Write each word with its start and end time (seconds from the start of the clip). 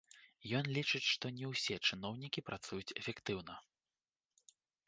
Ён 0.59 0.69
лічыць, 0.77 1.01
што 1.15 1.25
не 1.35 1.51
ўсе 1.51 1.75
чыноўнікі 1.91 2.45
працуюць 2.49 2.95
эфектыўна. 3.03 3.63